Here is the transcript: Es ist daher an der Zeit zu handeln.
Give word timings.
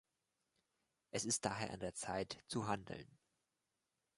Es 1.11 1.25
ist 1.25 1.45
daher 1.45 1.69
an 1.73 1.79
der 1.79 1.93
Zeit 1.93 2.39
zu 2.47 2.65
handeln. 2.67 3.05